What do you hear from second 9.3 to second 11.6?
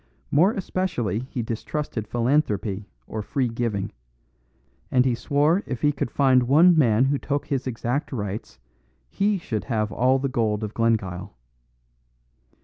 should have all the gold of Glengyle.